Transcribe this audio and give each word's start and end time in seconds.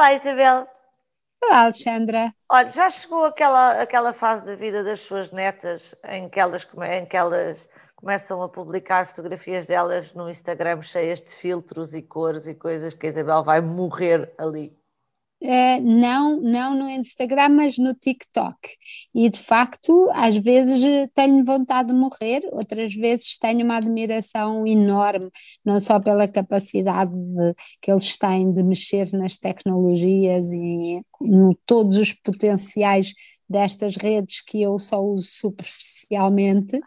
Olá, 0.00 0.14
Isabel. 0.14 0.66
Olá, 1.44 1.60
Alexandra. 1.64 2.34
Olha, 2.50 2.70
já 2.70 2.88
chegou 2.88 3.26
aquela, 3.26 3.82
aquela 3.82 4.14
fase 4.14 4.42
da 4.46 4.54
vida 4.54 4.82
das 4.82 5.00
suas 5.00 5.30
netas 5.30 5.94
em 6.08 6.26
que 6.26 6.40
elas, 6.40 6.66
em 6.90 7.04
que 7.04 7.18
elas 7.18 7.68
começam 7.96 8.42
a 8.42 8.48
publicar 8.48 9.06
fotografias 9.08 9.66
delas 9.66 10.14
no 10.14 10.30
Instagram 10.30 10.80
cheias 10.80 11.22
de 11.22 11.34
filtros 11.34 11.92
e 11.92 12.00
cores 12.00 12.46
e 12.46 12.54
coisas 12.54 12.94
que 12.94 13.08
a 13.08 13.10
Isabel 13.10 13.44
vai 13.44 13.60
morrer 13.60 14.32
ali. 14.38 14.74
Uh, 15.42 15.80
não, 15.82 16.38
não 16.38 16.74
no 16.74 16.88
Instagram, 16.90 17.48
mas 17.48 17.78
no 17.78 17.94
TikTok. 17.94 18.58
E 19.14 19.30
de 19.30 19.38
facto, 19.38 20.06
às 20.12 20.36
vezes 20.36 20.82
tenho 21.14 21.42
vontade 21.42 21.88
de 21.88 21.94
morrer, 21.94 22.42
outras 22.52 22.94
vezes 22.94 23.38
tenho 23.38 23.64
uma 23.64 23.78
admiração 23.78 24.66
enorme, 24.66 25.30
não 25.64 25.80
só 25.80 25.98
pela 25.98 26.28
capacidade 26.28 27.10
de, 27.10 27.54
que 27.80 27.90
eles 27.90 28.18
têm 28.18 28.52
de 28.52 28.62
mexer 28.62 29.10
nas 29.14 29.38
tecnologias 29.38 30.44
e 30.52 31.00
no 31.22 31.54
todos 31.64 31.96
os 31.96 32.12
potenciais 32.12 33.14
destas 33.48 33.96
redes 33.96 34.42
que 34.42 34.62
eu 34.62 34.78
só 34.78 35.02
uso 35.02 35.24
superficialmente, 35.24 36.78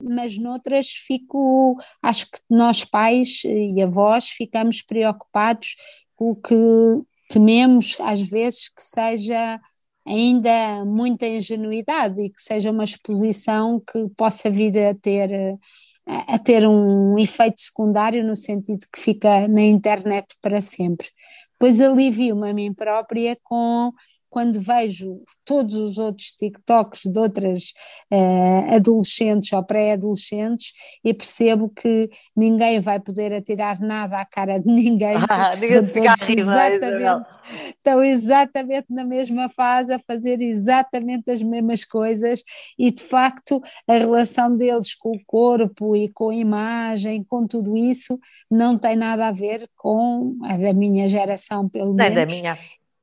mas 0.00 0.38
noutras 0.38 0.88
fico, 0.88 1.76
acho 2.02 2.26
que 2.26 2.38
nós 2.50 2.84
pais 2.84 3.42
e 3.44 3.82
avós 3.82 4.28
ficamos 4.28 4.82
preocupados 4.82 5.74
com 6.14 6.30
o 6.30 6.36
que 6.36 6.54
tememos 7.28 7.96
às 8.00 8.20
vezes 8.20 8.68
que 8.68 8.82
seja 8.82 9.60
ainda 10.06 10.84
muita 10.84 11.26
ingenuidade 11.26 12.20
e 12.20 12.30
que 12.30 12.40
seja 12.40 12.70
uma 12.70 12.84
exposição 12.84 13.80
que 13.80 14.08
possa 14.16 14.50
vir 14.50 14.78
a 14.78 14.94
ter 14.94 15.30
a 16.06 16.38
ter 16.38 16.68
um 16.68 17.18
efeito 17.18 17.60
secundário 17.60 18.22
no 18.22 18.36
sentido 18.36 18.86
que 18.92 19.00
fica 19.00 19.48
na 19.48 19.62
internet 19.62 20.36
para 20.40 20.60
sempre. 20.60 21.08
Pois 21.58 21.80
alivio-me 21.80 22.50
a 22.50 22.52
mim 22.52 22.74
própria 22.74 23.38
com 23.42 23.90
quando 24.34 24.60
vejo 24.60 25.22
todos 25.44 25.76
os 25.76 25.96
outros 25.96 26.32
TikToks 26.32 27.02
de 27.04 27.16
outras 27.20 27.72
uh, 28.12 28.74
adolescentes 28.74 29.52
ou 29.52 29.62
pré-adolescentes 29.62 30.72
e 31.04 31.14
percebo 31.14 31.68
que 31.68 32.10
ninguém 32.36 32.80
vai 32.80 32.98
poder 32.98 33.32
atirar 33.32 33.80
nada 33.80 34.18
à 34.18 34.24
cara 34.24 34.58
de 34.58 34.68
ninguém, 34.68 35.18
ah, 35.30 35.52
estão 35.54 35.84
todos 35.86 36.28
exatamente, 36.28 37.26
estão 37.68 38.02
exatamente 38.02 38.86
na 38.90 39.04
mesma 39.04 39.48
fase 39.48 39.92
a 39.92 40.00
fazer 40.00 40.42
exatamente 40.42 41.30
as 41.30 41.40
mesmas 41.40 41.84
coisas 41.84 42.42
e 42.76 42.90
de 42.90 43.04
facto 43.04 43.62
a 43.86 43.92
relação 43.92 44.56
deles 44.56 44.96
com 44.96 45.12
o 45.12 45.24
corpo 45.24 45.94
e 45.94 46.08
com 46.08 46.30
a 46.30 46.34
imagem, 46.34 47.22
com 47.22 47.46
tudo 47.46 47.76
isso, 47.76 48.18
não 48.50 48.76
tem 48.76 48.96
nada 48.96 49.28
a 49.28 49.32
ver 49.32 49.70
com 49.76 50.36
a 50.42 50.56
da 50.56 50.72
minha 50.72 51.08
geração, 51.08 51.68
pelo 51.68 51.94
menos. 51.94 52.16
Nem 52.16 52.26
da 52.26 52.26
minha 52.26 52.56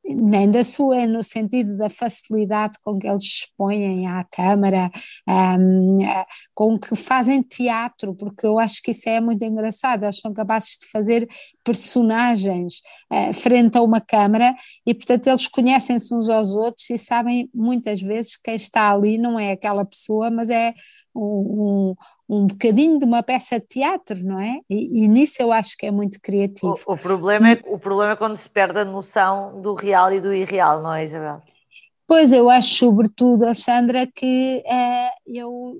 nem 0.03 0.49
da 0.49 0.63
sua, 0.63 1.05
no 1.05 1.21
sentido 1.21 1.77
da 1.77 1.89
facilidade 1.89 2.77
com 2.83 2.97
que 2.97 3.07
eles 3.07 3.23
expõem 3.23 4.07
à 4.07 4.23
câmara, 4.23 4.89
um, 5.27 5.99
com 6.53 6.79
que 6.79 6.95
fazem 6.95 7.41
teatro, 7.41 8.15
porque 8.15 8.45
eu 8.45 8.59
acho 8.59 8.81
que 8.81 8.91
isso 8.91 9.07
é 9.07 9.21
muito 9.21 9.43
engraçado, 9.43 10.03
eles 10.03 10.17
são 10.17 10.33
capazes 10.33 10.77
de 10.77 10.87
fazer 10.89 11.27
personagens 11.63 12.81
uh, 13.11 13.33
frente 13.33 13.77
a 13.77 13.81
uma 13.81 14.01
câmara 14.01 14.55
e 14.85 14.93
portanto 14.93 15.27
eles 15.27 15.47
conhecem-se 15.47 16.13
uns 16.13 16.29
aos 16.29 16.49
outros 16.49 16.89
e 16.89 16.97
sabem 16.97 17.49
muitas 17.53 18.01
vezes 18.01 18.35
que 18.35 18.43
quem 18.43 18.55
está 18.55 18.91
ali 18.91 19.17
não 19.17 19.39
é 19.39 19.51
aquela 19.51 19.85
pessoa, 19.85 20.31
mas 20.31 20.49
é 20.49 20.73
um, 21.15 21.95
bocadinho 22.47 22.97
de 22.97 23.05
uma 23.05 23.21
peça 23.21 23.59
de 23.59 23.67
teatro, 23.67 24.23
não 24.23 24.39
é? 24.39 24.59
E, 24.69 25.03
e 25.03 25.07
nisso 25.07 25.41
eu 25.41 25.51
acho 25.51 25.75
que 25.77 25.85
é 25.85 25.91
muito 25.91 26.19
criativo. 26.21 26.73
O, 26.87 26.93
o, 26.93 26.97
problema 26.97 27.51
é, 27.51 27.61
o 27.65 27.77
problema 27.77 28.13
é 28.13 28.15
quando 28.15 28.37
se 28.37 28.49
perde 28.49 28.79
a 28.79 28.85
noção 28.85 29.61
do 29.61 29.73
real 29.73 30.13
e 30.13 30.21
do 30.21 30.33
irreal, 30.33 30.81
não 30.81 30.93
é, 30.93 31.03
Isabel? 31.03 31.41
Pois, 32.07 32.31
eu 32.31 32.49
acho 32.49 32.75
sobretudo, 32.75 33.43
Alexandra, 33.43 34.07
que 34.07 34.63
uh, 34.65 35.09
eu 35.25 35.75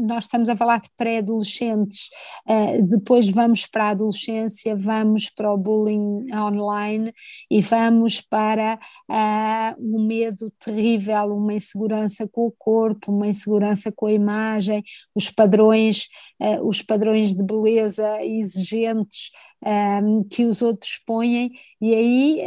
Nós 0.00 0.24
estamos 0.24 0.48
a 0.48 0.56
falar 0.56 0.80
de 0.80 0.88
pré-adolescentes, 0.96 2.08
uh, 2.48 2.82
depois 2.86 3.28
vamos 3.28 3.66
para 3.66 3.84
a 3.84 3.90
adolescência, 3.90 4.76
vamos 4.76 5.30
para 5.30 5.52
o 5.52 5.56
bullying 5.56 6.26
online 6.34 7.12
e 7.50 7.60
vamos 7.60 8.20
para 8.20 8.78
uh, 9.08 9.76
um 9.78 10.04
medo 10.04 10.52
terrível, 10.58 11.36
uma 11.36 11.54
insegurança 11.54 12.28
com 12.28 12.46
o 12.46 12.54
corpo, 12.58 13.12
uma 13.12 13.28
insegurança 13.28 13.92
com 13.92 14.06
a 14.06 14.12
imagem, 14.12 14.82
os 15.14 15.30
padrões, 15.30 16.08
uh, 16.40 16.66
os 16.66 16.82
padrões 16.82 17.34
de 17.34 17.44
beleza 17.44 18.22
exigentes 18.24 19.30
um, 19.64 20.24
que 20.24 20.44
os 20.44 20.62
outros 20.62 21.00
põem, 21.06 21.50
e 21.80 21.94
aí 21.94 22.40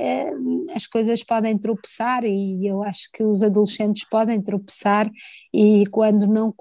as 0.74 0.88
coisas 0.88 1.24
podem 1.24 1.58
tropeçar, 1.58 2.24
e 2.24 2.66
eu 2.66 2.84
acho 2.84 3.10
que 3.14 3.24
os 3.24 3.44
adolescentes 3.44 4.04
podem 4.10 4.42
tropeçar, 4.42 5.10
e 5.54 5.84
quando 5.92 6.28
não 6.28 6.52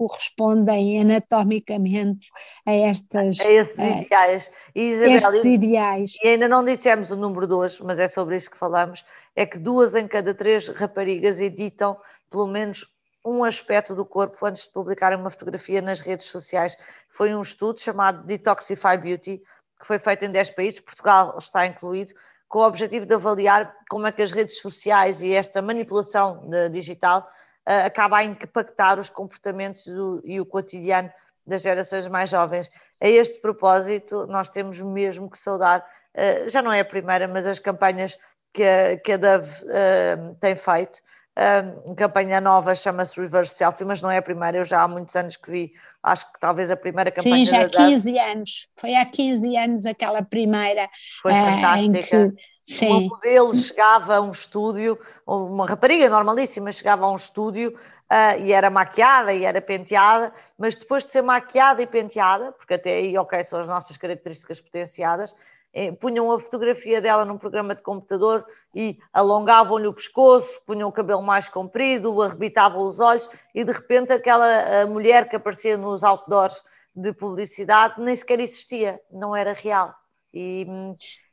correspondem 0.52 1.00
anatomicamente 1.00 2.26
a 2.66 2.72
estas. 2.72 3.40
A 3.40 3.50
esses 3.50 3.78
uh, 3.78 4.02
ideais. 4.02 4.50
E, 4.74 4.82
Isabel, 4.88 5.16
estes 5.16 5.44
ideais. 5.44 6.16
E 6.22 6.28
ainda 6.28 6.48
não 6.48 6.64
dissemos 6.64 7.10
o 7.10 7.16
número 7.16 7.46
dois, 7.46 7.80
mas 7.80 7.98
é 7.98 8.06
sobre 8.06 8.36
isso 8.36 8.50
que 8.50 8.58
falamos: 8.58 9.04
é 9.34 9.46
que 9.46 9.58
duas 9.58 9.94
em 9.94 10.06
cada 10.06 10.34
três 10.34 10.68
raparigas 10.68 11.40
editam 11.40 11.96
pelo 12.30 12.46
menos 12.46 12.86
um 13.24 13.44
aspecto 13.44 13.94
do 13.94 14.04
corpo 14.04 14.44
antes 14.44 14.64
de 14.64 14.72
publicarem 14.72 15.18
uma 15.18 15.30
fotografia 15.30 15.80
nas 15.80 16.00
redes 16.00 16.26
sociais. 16.26 16.76
Foi 17.08 17.34
um 17.34 17.40
estudo 17.40 17.80
chamado 17.80 18.26
Detoxify 18.26 18.96
Beauty, 18.96 19.40
que 19.78 19.86
foi 19.86 19.98
feito 19.98 20.24
em 20.24 20.30
10 20.30 20.50
países, 20.50 20.80
Portugal 20.80 21.36
está 21.38 21.66
incluído, 21.66 22.14
com 22.48 22.60
o 22.60 22.66
objetivo 22.66 23.06
de 23.06 23.14
avaliar 23.14 23.74
como 23.88 24.06
é 24.06 24.12
que 24.12 24.22
as 24.22 24.32
redes 24.32 24.60
sociais 24.60 25.22
e 25.22 25.32
esta 25.34 25.62
manipulação 25.62 26.48
digital 26.70 27.20
uh, 27.20 27.41
acaba 27.64 28.18
a 28.18 28.24
impactar 28.24 28.98
os 28.98 29.08
comportamentos 29.08 29.86
do, 29.86 30.20
e 30.24 30.40
o 30.40 30.46
cotidiano 30.46 31.10
das 31.46 31.62
gerações 31.62 32.06
mais 32.06 32.30
jovens. 32.30 32.70
A 33.00 33.08
este 33.08 33.40
propósito, 33.40 34.26
nós 34.26 34.48
temos 34.48 34.80
mesmo 34.80 35.30
que 35.30 35.38
saudar, 35.38 35.84
uh, 36.14 36.48
já 36.48 36.62
não 36.62 36.72
é 36.72 36.80
a 36.80 36.84
primeira, 36.84 37.26
mas 37.26 37.46
as 37.46 37.58
campanhas 37.58 38.18
que 38.52 38.62
a, 38.62 38.96
que 38.96 39.12
a 39.12 39.16
Dove 39.16 39.50
uh, 39.64 40.34
tem 40.40 40.54
feito. 40.54 41.00
a 41.36 41.94
campanha 41.94 42.40
nova 42.40 42.74
chama-se 42.74 43.20
Reverse 43.20 43.54
Selfie, 43.54 43.84
mas 43.84 44.02
não 44.02 44.10
é 44.10 44.18
a 44.18 44.22
primeira, 44.22 44.58
eu 44.58 44.64
já 44.64 44.82
há 44.82 44.88
muitos 44.88 45.16
anos 45.16 45.36
que 45.36 45.50
vi 45.50 45.72
acho 46.02 46.30
que 46.32 46.40
talvez 46.40 46.70
a 46.70 46.76
primeira 46.76 47.10
campanha. 47.10 47.36
Sim, 47.36 47.44
já 47.44 47.62
há 47.62 47.68
15 47.68 48.18
anos, 48.18 48.68
foi 48.74 48.94
há 48.94 49.04
15 49.04 49.56
anos 49.56 49.86
aquela 49.86 50.22
primeira. 50.22 50.88
Foi 51.22 51.32
fantástica. 51.32 52.28
Que, 52.30 52.51
sim. 52.62 52.90
Uma 52.90 53.00
modelo 53.08 53.54
chegava 53.54 54.16
a 54.16 54.20
um 54.20 54.30
estúdio, 54.30 54.98
uma 55.26 55.66
rapariga 55.66 56.08
normalíssima 56.08 56.70
chegava 56.72 57.04
a 57.04 57.10
um 57.10 57.16
estúdio 57.16 57.70
uh, 58.10 58.40
e 58.40 58.52
era 58.52 58.70
maquiada 58.70 59.32
e 59.32 59.44
era 59.44 59.60
penteada, 59.60 60.32
mas 60.58 60.76
depois 60.76 61.04
de 61.04 61.12
ser 61.12 61.22
maquiada 61.22 61.82
e 61.82 61.86
penteada, 61.86 62.52
porque 62.52 62.74
até 62.74 62.94
aí, 62.94 63.18
ok, 63.18 63.42
são 63.44 63.58
as 63.58 63.68
nossas 63.68 63.96
características 63.96 64.60
potenciadas, 64.60 65.34
eh, 65.74 65.90
punham 65.90 66.30
a 66.30 66.38
fotografia 66.38 67.00
dela 67.00 67.24
num 67.24 67.38
programa 67.38 67.74
de 67.74 67.82
computador 67.82 68.44
e 68.74 68.98
alongavam-lhe 69.12 69.86
o 69.86 69.94
pescoço, 69.94 70.60
punham 70.66 70.88
o 70.88 70.92
cabelo 70.92 71.22
mais 71.22 71.48
comprido, 71.48 72.20
arrebitavam 72.20 72.86
os 72.86 73.00
olhos 73.00 73.28
e 73.54 73.64
de 73.64 73.72
repente 73.72 74.12
aquela 74.12 74.86
mulher 74.86 75.28
que 75.30 75.36
aparecia 75.36 75.78
nos 75.78 76.04
outdoors 76.04 76.62
de 76.94 77.12
publicidade 77.14 77.94
nem 77.98 78.14
sequer 78.14 78.40
existia, 78.40 79.00
não 79.10 79.34
era 79.34 79.54
real. 79.54 79.94
E, 80.32 80.66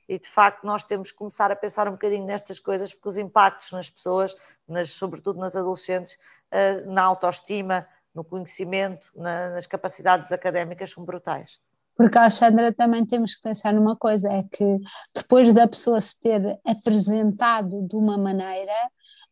e, 0.09 0.17
de 0.17 0.27
facto 0.27 0.65
nós 0.65 0.83
temos 0.83 1.11
que 1.11 1.17
começar 1.17 1.51
a 1.51 1.55
pensar 1.55 1.87
um 1.87 1.91
bocadinho 1.91 2.25
nestas 2.25 2.57
coisas 2.57 2.91
porque 2.91 3.09
os 3.09 3.17
impactos 3.17 3.71
nas 3.71 3.89
pessoas, 3.89 4.35
nas, 4.67 4.89
sobretudo 4.89 5.39
nas 5.39 5.55
adolescentes, 5.55 6.17
eh, 6.51 6.81
na 6.81 7.03
autoestima, 7.03 7.87
no 8.13 8.23
conhecimento, 8.23 9.07
nas 9.15 9.67
capacidades 9.67 10.31
académicas 10.31 10.89
são 10.89 11.05
brutais. 11.05 11.59
Porque, 11.95 12.17
Alexandra, 12.17 12.73
também 12.73 13.05
temos 13.05 13.35
que 13.35 13.41
pensar 13.41 13.73
numa 13.73 13.95
coisa: 13.95 14.31
é 14.31 14.43
que 14.43 14.77
depois 15.13 15.53
da 15.53 15.67
pessoa 15.67 16.01
se 16.01 16.19
ter 16.19 16.59
apresentado 16.65 17.85
de 17.87 17.95
uma 17.95 18.17
maneira, 18.17 18.73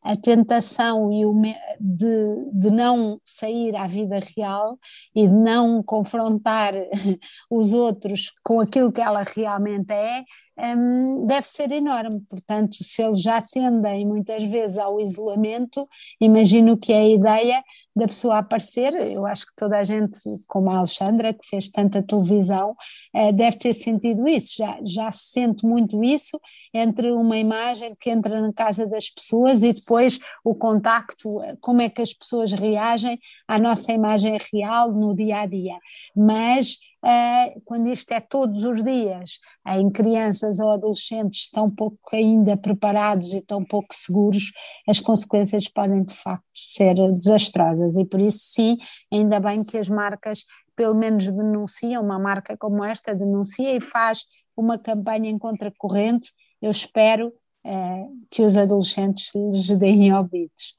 a 0.04 0.16
tentação 0.16 1.12
e 1.12 1.26
o 1.26 1.34
de, 1.80 2.52
de 2.54 2.70
não 2.70 3.20
sair 3.24 3.76
à 3.76 3.88
vida 3.88 4.20
real 4.36 4.78
e 5.16 5.28
de 5.28 5.34
não 5.34 5.82
confrontar 5.82 6.74
os 7.50 7.74
outros 7.74 8.32
com 8.44 8.60
aquilo 8.60 8.92
que 8.92 9.02
ela 9.02 9.24
realmente 9.24 9.92
é, 9.92 10.24
um, 10.60 11.26
deve 11.26 11.48
ser 11.48 11.72
enorme. 11.72 12.22
Portanto, 12.30 12.84
se 12.84 13.02
eles 13.02 13.22
já 13.22 13.42
tendem 13.42 14.06
muitas 14.06 14.44
vezes 14.44 14.78
ao 14.78 15.00
isolamento, 15.00 15.88
imagino 16.20 16.78
que 16.78 16.92
é 16.92 16.98
a 16.98 17.10
ideia 17.10 17.64
da 17.96 18.08
pessoa 18.08 18.40
aparecer. 18.40 18.94
Eu 18.94 19.26
acho 19.26 19.46
que 19.46 19.56
toda 19.56 19.78
a 19.78 19.84
gente, 19.84 20.20
como 20.48 20.70
a 20.70 20.78
Alexandra, 20.78 21.34
que 21.34 21.48
fez 21.48 21.70
tanta 21.70 22.02
televisão, 22.02 22.76
uh, 23.16 23.34
deve 23.34 23.58
ter 23.58 23.74
sentido 23.74 24.28
isso. 24.28 24.56
Já, 24.58 24.80
já 24.84 25.12
se 25.12 25.32
sente 25.32 25.66
muito 25.66 26.04
isso 26.04 26.40
entre 26.74 27.12
uma 27.12 27.38
imagem 27.38 27.96
que 28.00 28.10
entra 28.10 28.42
na 28.42 28.54
casa 28.54 28.86
das 28.88 29.10
pessoas 29.10 29.64
e 29.64 29.74
depois 29.74 30.20
o 30.44 30.56
contacto, 30.56 31.30
como 31.62 31.82
é 31.82 31.90
que 31.90 32.02
as 32.02 32.14
pessoas 32.14 32.52
reagem 32.52 33.18
à 33.48 33.60
nossa 33.60 33.92
imagem 33.92 34.38
real 34.54 34.92
no 34.92 35.16
dia 35.16 35.42
a 35.42 35.46
dia. 35.46 35.78
Mas 36.16 36.78
uh, 37.04 37.62
quando 37.66 37.88
isto 37.90 38.12
é 38.12 38.20
todos 38.20 38.64
os 38.64 38.84
dias, 38.84 39.40
em 39.68 39.90
crianças 39.90 40.60
ou 40.60 40.72
adolescentes 40.72 41.50
tão 41.50 41.70
pouco 41.70 41.98
ainda 42.14 42.58
preparados 42.58 43.34
e 43.34 43.42
tão 43.42 43.64
pouco 43.64 43.94
seguros, 43.94 44.52
as 44.88 45.00
consequências 45.00 45.68
podem 45.68 46.04
de 46.04 46.14
facto 46.14 46.46
ser 46.54 46.96
desastrosas 47.12 47.96
e 47.96 48.06
por 48.06 48.20
isso 48.20 48.40
sim, 48.42 48.78
ainda 49.12 49.40
bem 49.40 49.64
que 49.64 49.78
as 49.78 49.90
marcas 49.90 50.44
pelo 50.76 50.94
menos 50.94 51.26
denunciam, 51.32 52.04
uma 52.04 52.20
marca 52.20 52.56
como 52.56 52.86
esta 52.86 53.16
denuncia 53.16 53.76
e 53.76 53.82
faz 53.82 54.26
uma 54.56 54.78
campanha 54.78 55.28
em 55.28 55.38
contracorrente, 55.40 56.32
eu 56.62 56.70
espero 56.70 57.34
eh, 57.66 58.06
que 58.30 58.44
os 58.44 58.56
adolescentes 58.56 59.34
lhes 59.34 59.78
deem 59.80 60.14
ouvidos. 60.14 60.76